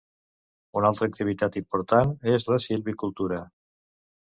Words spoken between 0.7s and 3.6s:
Una altra activitat important és la silvicultura.